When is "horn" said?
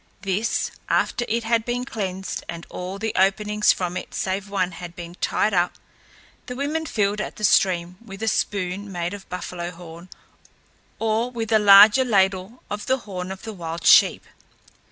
9.69-10.09, 13.05-13.31